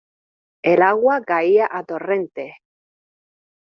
El 0.63 0.81
agua 0.81 1.21
caía 1.21 1.67
a 1.71 1.83
torrentes. 1.83 2.55